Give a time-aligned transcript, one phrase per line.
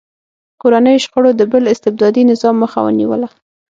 [0.61, 3.27] کورنیو شخړو د بل استبدادي نظام مخه ونیوله.